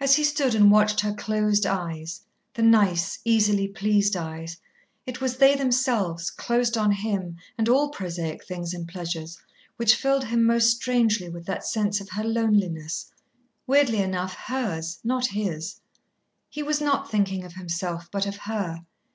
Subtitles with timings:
[0.00, 2.20] As he stood and watched her closed eyes,
[2.52, 4.58] the nice, easily pleased eyes,
[5.06, 9.38] it was they themselves, closed on him and all prosaic things and pleasures,
[9.78, 13.10] which filled him most strangely with that sense of her loneliness,
[13.66, 15.80] weirdly enough, hers, not his.
[16.50, 18.84] He was not thinking of himself but of her.